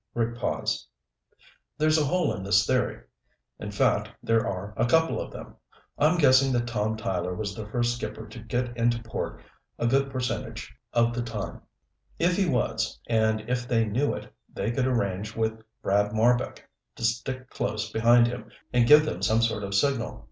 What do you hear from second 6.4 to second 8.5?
that Tom Tyler was the first skipper to